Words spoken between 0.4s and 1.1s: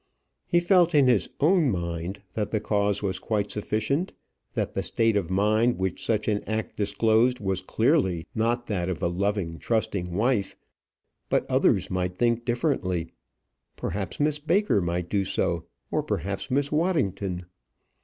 He felt in